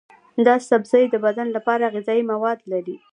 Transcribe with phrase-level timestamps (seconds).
[0.45, 2.95] دا سبزی د بدن لپاره طبیعي غذایي مواد لري.